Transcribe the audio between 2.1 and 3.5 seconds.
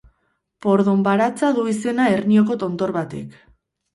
Hernioko tontor batek.